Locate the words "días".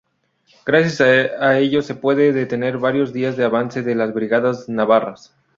3.13-3.37